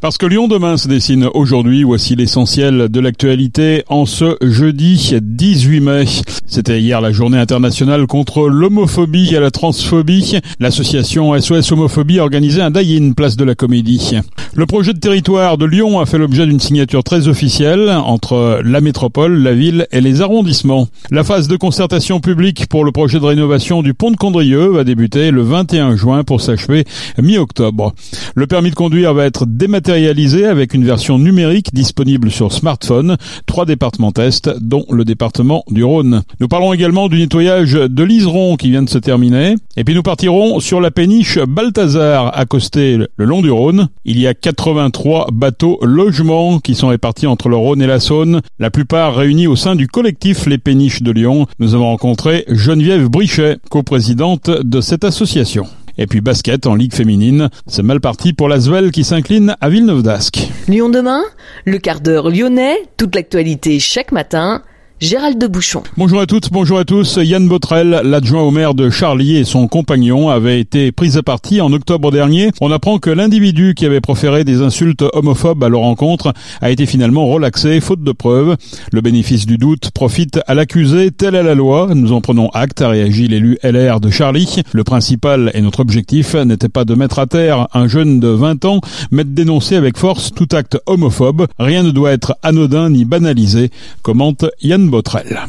[0.00, 5.80] Parce que Lyon demain se dessine aujourd'hui, voici l'essentiel de l'actualité en ce jeudi 18
[5.80, 6.04] mai.
[6.46, 10.38] C'était hier la journée internationale contre l'homophobie et la transphobie.
[10.60, 14.20] L'association SOS Homophobie a organisé un die-in place de la Comédie.
[14.54, 18.80] Le projet de territoire de Lyon a fait l'objet d'une signature très officielle entre la
[18.80, 20.86] métropole, la ville et les arrondissements.
[21.10, 24.84] La phase de concertation publique pour le projet de rénovation du pont de Condrieu va
[24.84, 26.84] débuter le 21 juin pour s'achever
[27.20, 27.94] mi-octobre.
[28.36, 33.16] Le permis de conduire va être dématérialisé réalisé avec une version numérique disponible sur smartphone.
[33.46, 36.22] Trois départements tests, dont le département du Rhône.
[36.40, 39.54] Nous parlons également du nettoyage de l'Iseron qui vient de se terminer.
[39.76, 43.88] Et puis nous partirons sur la péniche Balthazar, accostée le long du Rhône.
[44.04, 48.40] Il y a 83 bateaux logements qui sont répartis entre le Rhône et la Saône,
[48.58, 51.46] la plupart réunis au sein du collectif Les Péniches de Lyon.
[51.58, 55.66] Nous avons rencontré Geneviève Brichet, coprésidente de cette association.
[55.98, 60.02] Et puis basket en Ligue féminine, c'est mal parti pour l'Asvel qui s'incline à Villeneuve
[60.04, 60.48] d'Ascq.
[60.68, 61.24] Lyon demain,
[61.64, 64.62] le quart d'heure lyonnais, toute l'actualité chaque matin
[65.00, 65.84] Gérald de Bouchon.
[65.96, 67.20] Bonjour à toutes, bonjour à tous.
[67.22, 71.60] Yann Botrel, l'adjoint au maire de Charlie et son compagnon avaient été pris à partie
[71.60, 72.50] en octobre dernier.
[72.60, 76.84] On apprend que l'individu qui avait proféré des insultes homophobes à leur rencontre a été
[76.84, 78.56] finalement relaxé, faute de preuves.
[78.92, 81.90] Le bénéfice du doute profite à l'accusé, tel est la loi.
[81.94, 84.62] Nous en prenons acte, a réagi l'élu LR de Charlie.
[84.72, 88.64] Le principal et notre objectif n'était pas de mettre à terre un jeune de 20
[88.64, 88.80] ans,
[89.12, 91.46] mais de dénoncer avec force tout acte homophobe.
[91.60, 93.70] Rien ne doit être anodin ni banalisé,
[94.02, 94.87] commente Yann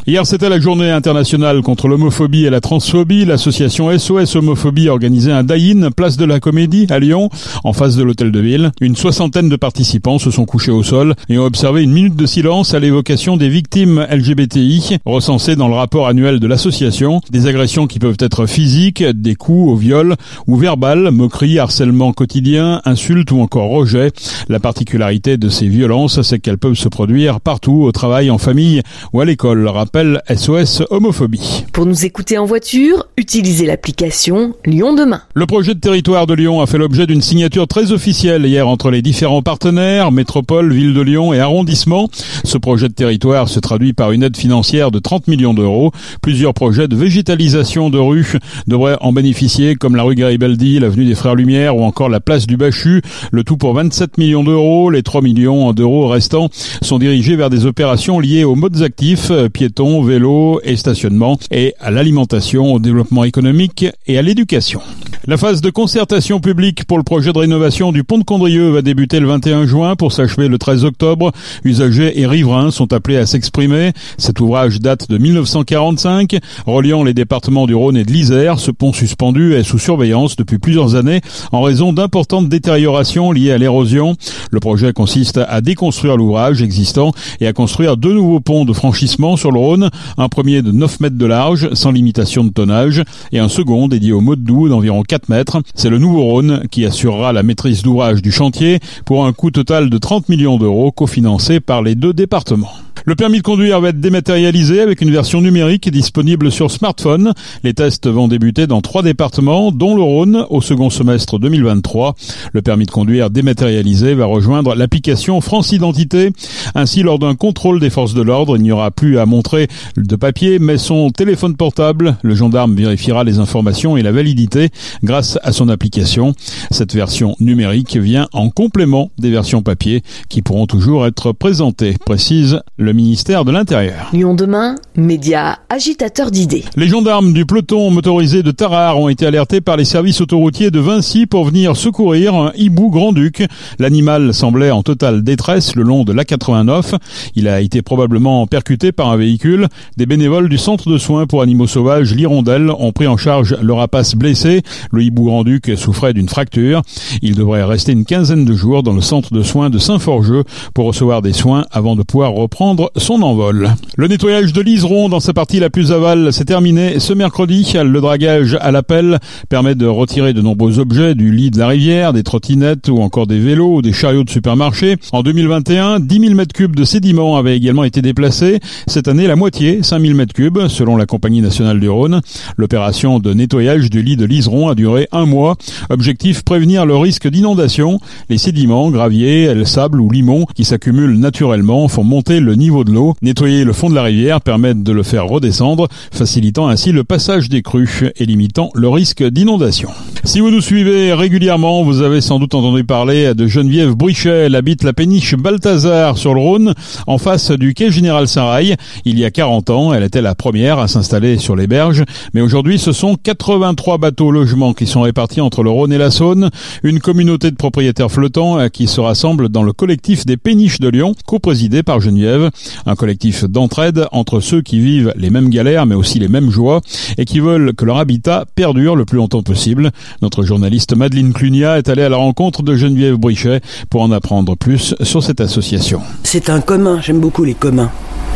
[0.06, 3.26] Hier, c'était la journée internationale contre l'homophobie et la transphobie.
[3.26, 7.30] L'association SOS Homophobie a organisé un die-in place de la Comédie à Lyon,
[7.64, 8.72] en face de l'hôtel de ville.
[8.82, 12.26] Une soixantaine de participants se sont couchés au sol et ont observé une minute de
[12.26, 17.21] silence à l'évocation des victimes LGBTI recensées dans le rapport annuel de l'association.
[17.32, 20.16] Des agressions qui peuvent être physiques, des coups au viol
[20.48, 24.11] ou verbales, moqueries, harcèlement quotidien, insultes ou encore rejets.
[24.48, 28.82] La particularité de ces violences, c'est qu'elles peuvent se produire partout, au travail, en famille
[29.14, 31.64] ou à l'école, rappelle SOS homophobie.
[31.72, 35.22] Pour nous écouter en voiture, utilisez l'application Lyon demain.
[35.36, 38.89] Le projet de territoire de Lyon a fait l'objet d'une signature très officielle hier entre
[38.89, 42.10] les différents partenaires, métropole, ville de Lyon et arrondissement.
[42.44, 45.92] Ce projet de territoire se traduit par une aide financière de 30 millions d'euros.
[46.23, 51.14] Plusieurs projets de végétalisation de rues devraient en bénéficier, comme la rue Garibaldi, l'avenue des
[51.14, 53.04] Frères Lumière ou encore la place du Bachu.
[53.32, 54.89] Le tout pour 27 millions d'euros.
[54.89, 56.50] Les 3 millions d'euros restants
[56.82, 61.74] sont dirigés vers des opérations liées aux modes actifs euh, piétons, vélos et stationnement, et
[61.80, 64.82] à l'alimentation, au développement économique et à l'éducation.
[65.28, 68.82] La phase de concertation publique pour le projet de rénovation du pont de Condrieu va
[68.82, 71.32] débuter le 21 juin pour s'achever le 13 octobre.
[71.64, 73.92] Usagers et riverains sont appelés à s'exprimer.
[74.18, 78.60] Cet ouvrage date de 1945, reliant les départements du Rhône et de l'Isère.
[78.60, 83.58] Ce pont suspendu est sous surveillance depuis plusieurs années en raison d'importantes détériorations liées à
[83.58, 84.16] l'érosion.
[84.52, 89.08] Le projet consiste à déconstruire l'ouvrage existant et à construire deux nouveaux ponts de franchissement
[89.09, 93.39] sur le Rhône, un premier de 9 mètres de large sans limitation de tonnage et
[93.39, 95.61] un second dédié au mode doux d'environ 4 mètres.
[95.73, 99.89] C'est le nouveau Rhône qui assurera la maîtrise d'ouvrage du chantier pour un coût total
[99.89, 102.71] de 30 millions d'euros cofinancé par les deux départements.
[103.05, 107.33] Le permis de conduire va être dématérialisé avec une version numérique disponible sur smartphone.
[107.64, 112.15] Les tests vont débuter dans trois départements, dont le Rhône, au second semestre 2023.
[112.54, 116.32] Le permis de conduire dématérialisé va rejoindre l'application France Identité.
[116.76, 119.67] Ainsi, lors d'un contrôle des forces de l'ordre, il n'y aura plus à montrer
[119.98, 122.17] de papier, mais son téléphone portable.
[122.21, 124.70] Le gendarme vérifiera les informations et la validité
[125.04, 126.33] grâce à son application.
[126.71, 132.59] Cette version numérique vient en complément des versions papier qui pourront toujours être présentées, précise
[132.89, 134.10] le ministère de l'Intérieur.
[134.13, 136.63] Lyon demain, média agitateur d'idées.
[136.75, 140.80] Les gendarmes du peloton motorisé de Tarare ont été alertés par les services autoroutiers de
[140.80, 143.44] Vinci pour venir secourir un hibou grand-duc.
[143.77, 146.95] L'animal semblait en totale détresse le long de l'A89.
[147.36, 149.68] Il a été probablement percuté par un véhicule.
[149.97, 153.74] Des bénévoles du centre de soins pour animaux sauvages L'Hirondelle ont pris en charge le
[153.74, 154.63] rapace blessé.
[154.91, 156.81] Le hibou grand-duc souffrait d'une fracture.
[157.21, 160.44] Il devrait rester une quinzaine de jours dans le centre de soins de Saint-Forgeux
[160.74, 163.69] pour recevoir des soins avant de pouvoir reprendre son envol.
[163.97, 167.73] Le nettoyage de l'Iseron dans sa partie la plus aval s'est terminé ce mercredi.
[167.75, 172.13] Le dragage à l'appel permet de retirer de nombreux objets du lit de la rivière,
[172.13, 174.97] des trottinettes ou encore des vélos ou des chariots de supermarché.
[175.11, 178.59] En 2021, 10 000 mètres cubes de sédiments avaient également été déplacés.
[178.87, 182.21] Cette année, la moitié, 5 000 mètres cubes, selon la Compagnie nationale du Rhône.
[182.57, 185.55] L'opération de nettoyage du lit de l'Iseron a duré un mois.
[185.89, 187.99] Objectif, prévenir le risque d'inondation.
[188.29, 193.15] Les sédiments, graviers, sable ou limon qui s'accumulent naturellement font monter le niveau de l'eau.
[193.23, 197.50] Nettoyer le fond de la rivière permet de le faire redescendre, facilitant ainsi le passage
[197.50, 199.89] des crues et limitant le risque d'inondation.
[200.25, 204.45] Si vous nous suivez régulièrement, vous avez sans doute entendu parler de Geneviève Bruichet.
[204.45, 206.73] Elle habite la péniche Balthazar sur le Rhône,
[207.07, 208.75] en face du quai Général Saint-Rail.
[209.05, 212.03] Il y a 40 ans, elle était la première à s'installer sur les berges,
[212.33, 216.12] mais aujourd'hui ce sont 83 bateaux logements qui sont répartis entre le Rhône et la
[216.12, 216.50] Saône,
[216.83, 221.15] une communauté de propriétaires flottants qui se rassemble dans le collectif des péniches de Lyon,
[221.25, 222.49] co-présidé par Geneviève,
[222.86, 226.81] un collectif d'entraide entre ceux qui vivent les mêmes galères mais aussi les mêmes joies
[227.18, 229.92] et qui veulent que leur habitat perdure le plus longtemps possible.
[230.22, 234.56] Notre journaliste Madeleine Clunia est allée à la rencontre de Geneviève Brichet pour en apprendre
[234.56, 236.01] plus sur cette association.
[236.24, 237.92] C'est un commun, j'aime beaucoup les communs.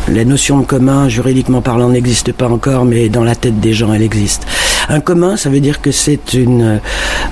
[0.08, 3.92] La notion de commun, juridiquement parlant, n'existe pas encore, mais dans la tête des gens,
[3.94, 4.46] elle existe.
[4.90, 6.78] Un commun, ça veut dire que c'est une,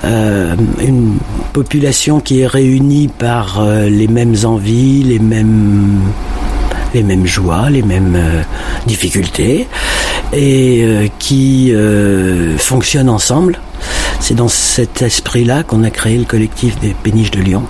[0.03, 0.55] euh,
[1.53, 6.01] population qui est réunie par euh, les mêmes envies, les mêmes
[6.93, 8.41] les mêmes joies, les mêmes euh,
[8.85, 9.67] difficultés,
[10.31, 11.71] et qui
[12.57, 13.59] fonctionnent ensemble
[14.23, 17.63] c'est dans cet esprit-là qu'on a créé le collectif des péniches de Lyon,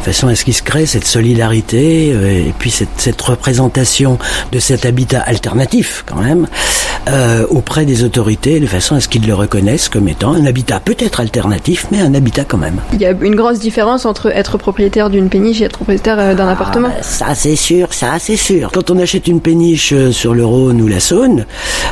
[0.00, 4.18] de façon à ce qu'il se crée cette solidarité euh, et puis cette, représentation
[4.50, 6.48] de cet habitat alternatif quand même
[7.08, 10.80] euh, auprès des autorités, de façon à ce qu'ils le reconnaissent comme étant un habitat
[10.80, 12.80] peut-être alternatif, mais un habitat quand même.
[12.92, 16.34] Il y a une grosse différence entre être propriétaire d'une péniche et être propriétaire euh,
[16.34, 16.90] d'un ah, appartement.
[17.02, 18.72] Ça c'est sûr, ça c'est sûr.
[18.72, 21.46] Quand on achète une péniche sur le Rhône ou la Saône,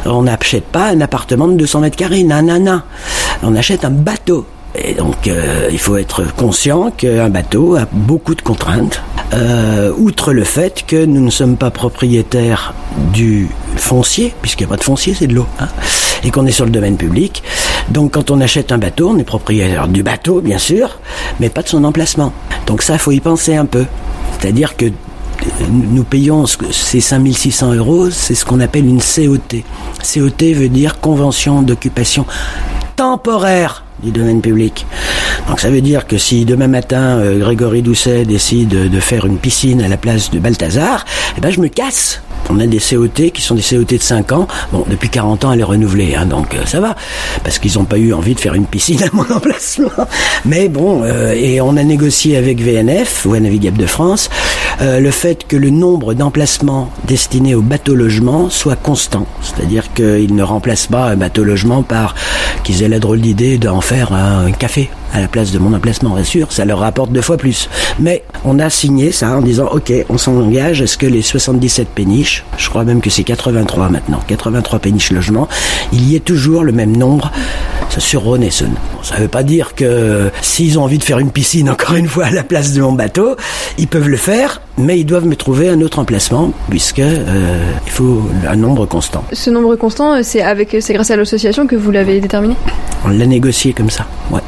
[0.07, 2.83] on n'achète pas un appartement de 200 mètres carrés, nanana.
[3.45, 4.47] On achète un bateau.
[4.75, 9.03] Et donc, euh, il faut être conscient qu'un bateau a beaucoup de contraintes,
[9.35, 12.75] euh, outre le fait que nous ne sommes pas propriétaires
[13.13, 15.69] du foncier, puisqu'il n'y a pas de foncier, c'est de l'eau, hein,
[16.25, 17.43] et qu'on est sur le domaine public.
[17.91, 21.01] Donc, quand on achète un bateau, on est propriétaire du bateau, bien sûr,
[21.39, 22.33] mais pas de son emplacement.
[22.67, 23.85] Donc ça, il faut y penser un peu.
[24.39, 24.87] C'est-à-dire que
[25.71, 29.63] nous payons ces 5600 euros, c'est ce qu'on appelle une COT.
[30.03, 32.27] COT veut dire convention d'occupation
[32.99, 34.85] temporaire du domaine public.
[35.49, 39.39] Donc ça veut dire que si demain matin euh, Grégory Doucet décide de faire une
[39.39, 41.05] piscine à la place de Balthazar,
[41.37, 42.21] eh ben je me casse.
[42.51, 44.49] On a des COT qui sont des COT de 5 ans.
[44.73, 46.97] Bon, depuis 40 ans, elle est renouvelée, hein, donc euh, ça va.
[47.45, 49.91] Parce qu'ils n'ont pas eu envie de faire une piscine à mon emplacement.
[50.45, 54.31] Mais bon, euh, et on a négocié avec VNF, Voie Navigable de France,
[54.81, 59.27] le fait que le nombre d'emplacements destinés au bateau logement soit constant.
[59.43, 62.15] C'est-à-dire qu'ils ne remplacent pas un bateau logement par
[62.63, 66.15] qu'ils aient la drôle d'idée d'en faire un café à la place de mon emplacement,
[66.15, 67.69] bien sûr, ça leur rapporte deux fois plus.
[67.99, 71.89] Mais on a signé ça en disant, ok, on s'engage à ce que les 77
[71.89, 75.49] péniches, je crois même que c'est 83 maintenant, 83 péniches logements,
[75.93, 77.31] il y ait toujours le même nombre
[77.97, 78.75] sur Rhône et Saône.
[79.03, 82.09] ça ne veut pas dire que s'ils ont envie de faire une piscine, encore une
[82.09, 83.37] fois, à la place de mon bateau,
[83.79, 87.93] ils peuvent le faire, mais ils doivent me trouver un autre emplacement, puisque euh, il
[87.93, 89.25] faut un nombre constant.
[89.33, 92.55] Ce nombre constant, c'est avec, c'est grâce à l'association que vous l'avez déterminé?
[93.05, 94.41] On l'a négocié comme ça, ouais.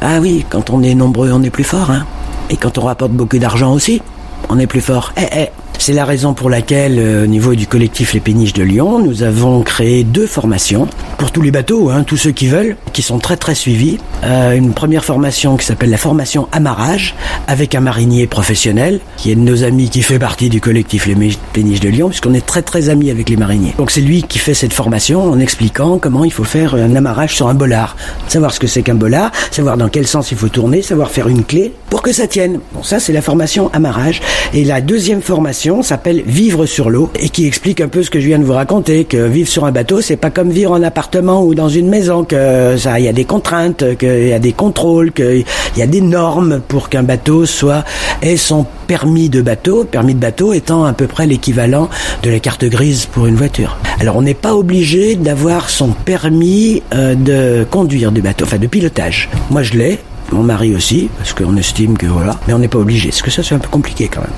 [0.00, 2.06] Ah oui, quand on est nombreux, on est plus fort, hein.
[2.50, 4.00] Et quand on rapporte beaucoup d'argent aussi,
[4.48, 5.12] on est plus fort.
[5.16, 5.48] Eh, eh.
[5.80, 9.22] C'est la raison pour laquelle, euh, au niveau du collectif Les Péniches de Lyon, nous
[9.22, 10.88] avons créé deux formations
[11.18, 13.98] pour tous les bateaux, hein, tous ceux qui veulent, qui sont très très suivis.
[14.24, 17.14] Euh, une première formation qui s'appelle la formation amarrage,
[17.46, 21.14] avec un marinier professionnel, qui est de nos amis qui fait partie du collectif Les
[21.52, 23.74] Péniches de Lyon, puisqu'on est très très amis avec les mariniers.
[23.78, 27.36] Donc c'est lui qui fait cette formation en expliquant comment il faut faire un amarrage
[27.36, 27.96] sur un bolard.
[28.26, 31.28] Savoir ce que c'est qu'un bolard, savoir dans quel sens il faut tourner, savoir faire
[31.28, 32.58] une clé pour que ça tienne.
[32.74, 34.20] Bon, ça c'est la formation amarrage.
[34.52, 38.20] Et la deuxième formation, s'appelle Vivre sur l'eau et qui explique un peu ce que
[38.20, 40.82] je viens de vous raconter, que vivre sur un bateau, c'est pas comme vivre en
[40.82, 44.38] appartement ou dans une maison, que ça, il y a des contraintes, qu'il y a
[44.38, 45.44] des contrôles, qu'il
[45.76, 47.84] y a des normes pour qu'un bateau soit
[48.22, 51.88] ait son permis de bateau, permis de bateau étant à peu près l'équivalent
[52.22, 53.76] de la carte grise pour une voiture.
[54.00, 58.66] Alors on n'est pas obligé d'avoir son permis euh, de conduire du bateau, enfin de
[58.66, 59.28] pilotage.
[59.50, 59.98] Moi je l'ai,
[60.32, 63.08] mon mari aussi, parce qu'on estime que voilà, mais on n'est pas obligé.
[63.08, 64.30] Parce que ça c'est un peu compliqué quand même.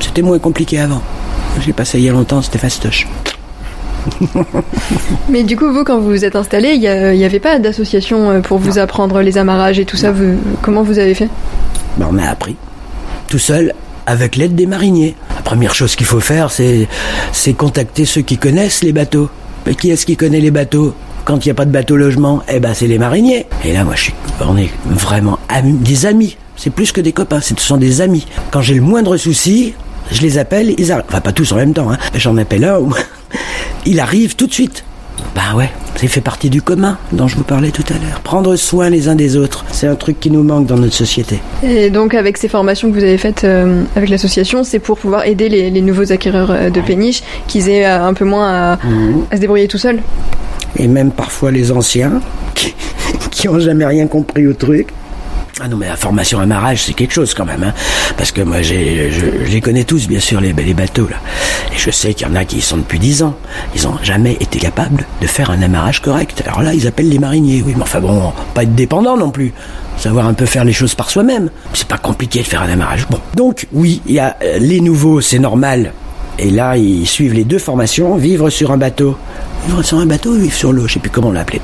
[0.00, 1.02] C'était moins compliqué avant.
[1.60, 3.06] J'ai passé il y a longtemps, c'était fastoche.
[5.28, 8.40] Mais du coup, vous, quand vous vous êtes installé, il n'y avait pas d'association euh,
[8.40, 10.12] pour vous apprendre les amarrages et tout ça.
[10.62, 11.28] comment vous avez fait?
[11.96, 12.56] Ben, On a appris.
[13.28, 13.72] Tout seul,
[14.06, 15.14] avec l'aide des mariniers.
[15.34, 19.30] La première chose qu'il faut faire, c'est contacter ceux qui connaissent les bateaux.
[19.66, 20.94] Mais qui est-ce qui connaît les bateaux?
[21.24, 23.46] Quand il n'y a pas de bateau logement, eh ben c'est les mariniers.
[23.64, 26.36] Et là, moi, je suis, on est vraiment des amis.
[26.56, 28.26] C'est plus que des copains, ce sont des amis.
[28.50, 29.74] Quand j'ai le moindre souci,
[30.12, 31.06] je les appelle, ils arrivent.
[31.08, 31.98] Enfin, pas tous en même temps, hein.
[32.14, 32.78] J'en appelle un,
[33.86, 34.84] il arrive tout de suite.
[35.34, 38.20] Ben ouais, Ça fait partie du commun dont je vous parlais tout à l'heure.
[38.20, 41.40] Prendre soin les uns des autres, c'est un truc qui nous manque dans notre société.
[41.64, 45.26] Et donc avec ces formations que vous avez faites euh, avec l'association, c'est pour pouvoir
[45.26, 48.78] aider les, les nouveaux acquéreurs euh, de péniches qu'ils aient euh, un peu moins à,
[48.84, 49.24] Mhm.
[49.30, 50.00] à se débrouiller tout seuls.
[50.76, 52.20] Et même parfois les anciens
[52.54, 52.74] qui,
[53.30, 54.88] qui ont jamais rien compris au truc.
[55.60, 57.72] Ah non mais la formation amarrage c'est quelque chose quand même hein.
[58.16, 61.16] parce que moi j'ai je, les connais tous bien sûr les, bateaux là.
[61.72, 63.36] Et je sais qu'il y en a qui y sont depuis 10 ans.
[63.76, 66.42] Ils ont jamais été capables de faire un amarrage correct.
[66.44, 69.52] Alors là ils appellent les mariniers oui mais enfin bon pas être dépendant non plus.
[69.96, 71.50] Savoir un peu faire les choses par soi-même.
[71.72, 73.06] C'est pas compliqué de faire un amarrage.
[73.08, 73.20] Bon.
[73.36, 75.92] Donc oui il y a euh, les nouveaux c'est normal
[76.38, 79.16] et là, ils suivent les deux formations, vivre sur un bateau.
[79.66, 81.60] Vivre sur un bateau vivre sur l'eau, je sais plus comment on l'appelait.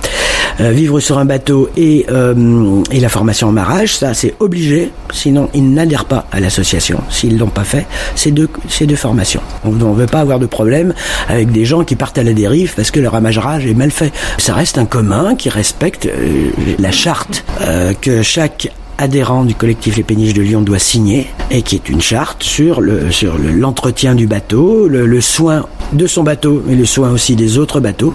[0.61, 4.91] Euh, vivre sur un bateau et, euh, et la formation en marrage, ça c'est obligé,
[5.13, 7.03] sinon ils n'adhèrent pas à l'association.
[7.11, 9.43] S'ils l'ont pas fait, ces deux, ces deux formations.
[9.65, 10.95] On ne veut pas avoir de problème
[11.29, 14.13] avec des gens qui partent à la dérive parce que leur amarrage est mal fait.
[14.39, 19.97] Ça reste un commun qui respecte euh, la charte euh, que chaque adhérent du collectif
[19.97, 23.51] Les Péniches de Lyon doit signer et qui est une charte sur le sur le-
[23.53, 27.81] l'entretien du bateau, le, le soin de son bateau, mais le soin aussi des autres
[27.81, 28.15] bateaux.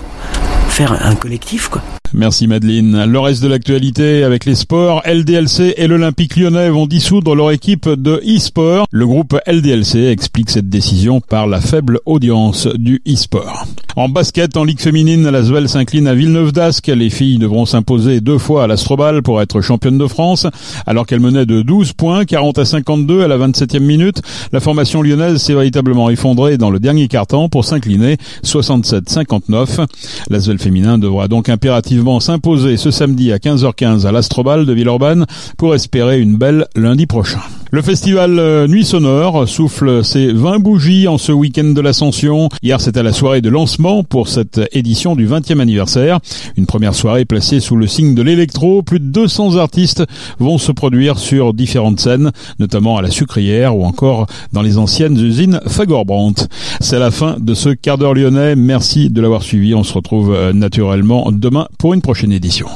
[0.75, 1.81] Faire un, collectif, quoi.
[2.13, 3.05] Merci Madeleine.
[3.05, 7.87] Le reste de l'actualité avec les sports, LDLC et l'Olympique lyonnais vont dissoudre leur équipe
[7.87, 8.85] de e-sport.
[8.91, 13.65] Le groupe LDLC explique cette décision par la faible audience du e-sport.
[13.97, 16.87] En basket, en Ligue féminine, la s'incline à Villeneuve d'Ascq.
[16.87, 20.47] Les filles devront s'imposer deux fois à l'Astrobal pour être championne de France.
[20.85, 25.01] Alors qu'elle menait de 12 points, 40 à 52 à la 27e minute, la formation
[25.01, 29.85] lyonnaise s'est véritablement effondrée dans le dernier quart-temps pour s'incliner 67-59.
[30.29, 35.27] La féminin devra donc impérativement s'imposer ce samedi à 15h15 à l'Astrobal de Villeurbanne
[35.59, 37.41] pour espérer une belle lundi prochain.
[37.71, 42.47] Le festival euh, Nuit Sonore souffle ses 20 bougies en ce week-end de l'Ascension.
[42.61, 46.19] Hier, c'était la soirée de lancement pour cette édition du 20e anniversaire.
[46.57, 48.83] Une première soirée placée sous le signe de l'électro.
[48.83, 50.03] Plus de 200 artistes
[50.39, 55.17] vont se produire sur différentes scènes, notamment à la Sucrière ou encore dans les anciennes
[55.17, 56.47] usines Fagorbrandt.
[56.81, 58.55] C'est la fin de ce quart d'heure lyonnais.
[58.55, 59.73] Merci de l'avoir suivi.
[59.73, 62.67] On se retrouve euh, naturellement demain pour une prochaine édition.